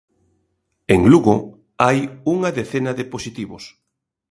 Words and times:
En 0.93 1.01
Lugo 1.11 1.35
hai 1.83 1.99
unha 2.35 2.49
decena 2.59 2.91
de 2.99 3.05
positivos. 3.13 3.63